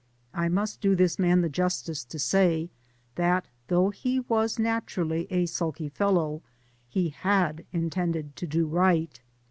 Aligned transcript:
I 0.33 0.49
must 0.49 0.81
do 0.81 0.95
this 0.95 1.19
man 1.19 1.41
the 1.41 1.47
justice 1.47 2.03
to 2.05 2.17
say, 2.17 2.71
that 3.17 3.45
though 3.67 3.91
he 3.91 4.21
was 4.21 4.57
na 4.57 4.79
turally 4.79 5.27
a 5.29 5.45
sulky 5.45 5.89
fellow, 5.89 6.41
he 6.89 7.09
had 7.09 7.67
intended 7.71 8.35
to 8.37 8.47
do 8.47 8.65
right. 8.65 9.21